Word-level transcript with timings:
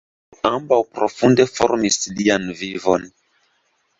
Ambaŭ 0.49 0.79
profunde 0.99 1.45
formis 1.51 1.99
lian 2.21 2.49
vivon. 2.63 3.05